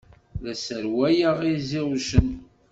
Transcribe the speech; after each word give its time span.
La 0.43 0.53
sserwaleɣ 0.55 1.37
iẓiwcen. 1.53 2.29